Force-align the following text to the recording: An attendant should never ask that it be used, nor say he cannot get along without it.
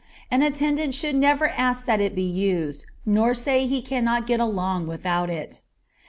An 0.31 0.41
attendant 0.41 0.95
should 0.95 1.15
never 1.15 1.49
ask 1.49 1.85
that 1.85 2.01
it 2.01 2.15
be 2.15 2.23
used, 2.27 2.87
nor 3.05 3.35
say 3.35 3.67
he 3.67 3.83
cannot 3.83 4.25
get 4.25 4.39
along 4.39 4.87
without 4.87 5.29
it. 5.29 5.61